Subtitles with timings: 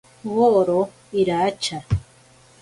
[0.35, 0.81] Woro
[1.19, 1.77] iracha.